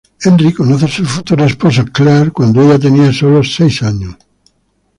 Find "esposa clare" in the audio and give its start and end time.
1.45-2.31